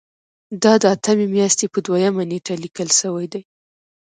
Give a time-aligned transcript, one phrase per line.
[0.63, 3.41] دا د اتمې میاشتې په دویمه نیټه لیکل شوې ده.